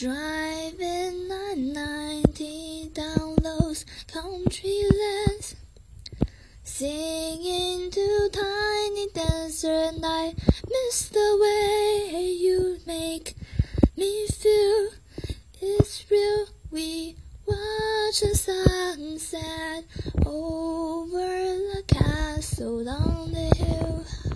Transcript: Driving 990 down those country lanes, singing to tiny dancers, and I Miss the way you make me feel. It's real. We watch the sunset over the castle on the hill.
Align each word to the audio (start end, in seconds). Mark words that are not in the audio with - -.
Driving 0.00 1.28
990 1.28 2.88
down 2.94 3.36
those 3.42 3.84
country 4.06 4.82
lanes, 4.90 5.56
singing 6.64 7.90
to 7.90 8.30
tiny 8.32 9.08
dancers, 9.12 9.92
and 9.92 10.00
I 10.02 10.32
Miss 10.70 11.10
the 11.10 11.36
way 11.42 12.30
you 12.30 12.78
make 12.86 13.34
me 13.94 14.26
feel. 14.28 14.88
It's 15.60 16.10
real. 16.10 16.46
We 16.70 17.16
watch 17.44 18.20
the 18.20 18.34
sunset 18.36 19.84
over 20.24 21.08
the 21.74 21.84
castle 21.86 22.88
on 22.88 23.32
the 23.32 23.54
hill. 23.54 23.79